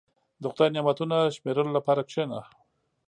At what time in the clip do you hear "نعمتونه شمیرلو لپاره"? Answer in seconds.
0.75-2.01